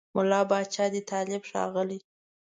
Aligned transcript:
مُلا 0.15 0.39
پاچا 0.49 0.85
دی 0.93 1.01
طالب 1.09 1.43
ښاغلی 1.49 1.99